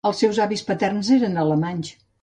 [0.09, 1.97] Els seus avis paterns eren alemanys.